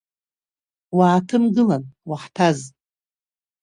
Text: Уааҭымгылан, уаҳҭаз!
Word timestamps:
Уааҭымгылан, 0.97 1.83
уаҳҭаз! 2.09 2.59